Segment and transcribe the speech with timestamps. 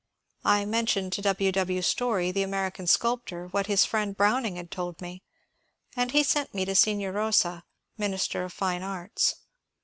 [0.43, 1.51] I mentioned to W.
[1.51, 1.81] W.
[1.83, 5.21] Story, the American sculptor, what his friend Browning had told me,
[5.95, 7.61] and he sent me to Signer Bosa,
[7.99, 9.35] Minister of Fine Arts.